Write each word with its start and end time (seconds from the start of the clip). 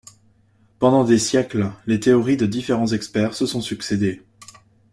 Pendant 0.79 1.03
des 1.03 1.19
siècles, 1.19 1.71
les 1.85 1.99
théories 1.99 2.35
de 2.35 2.47
différents 2.47 2.87
experts 2.87 3.35
se 3.35 3.45
sont 3.45 3.61
succédé. 3.61 4.23